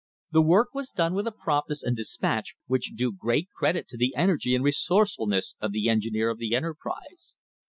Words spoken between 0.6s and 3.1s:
was done with a promptness" and despatch which